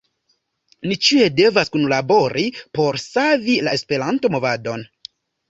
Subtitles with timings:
[0.91, 2.47] Ni ĉiuj devas kunlabori
[2.79, 4.85] por savi la Esperanto-movadon.